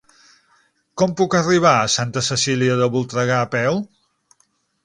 [1.01, 3.79] Com puc arribar a Santa Cecília de Voltregà a peu?